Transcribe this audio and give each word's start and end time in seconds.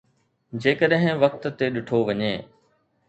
جيڪڏهن 0.63 1.21
وقت 1.23 1.47
تي 1.59 1.67
ڏٺو 1.75 1.99
وڃي 2.07 2.33